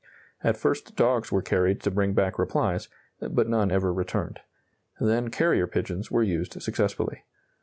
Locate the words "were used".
6.09-6.59